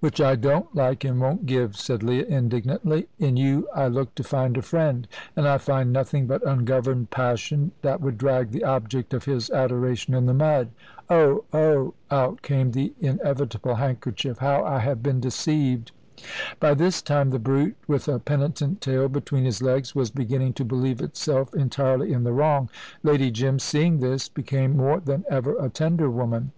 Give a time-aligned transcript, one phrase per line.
[0.00, 3.08] "Which I don't like, and won't give," said Leah, indignantly.
[3.18, 7.72] "In you I looked to find a friend, and I find nothing but ungoverned passion,
[7.80, 10.72] that would drag the object of his adoration in the mud.
[11.08, 11.44] Oh!
[11.54, 15.90] oh!" out came the inevitable handkerchief "how I have been deceived!"
[16.60, 20.66] By this time, the brute, with a penitent tail between its legs, was beginning to
[20.66, 22.68] believe itself entirely in the wrong.
[23.02, 26.52] Lady Jim, seeing this, became more than ever a tender woman.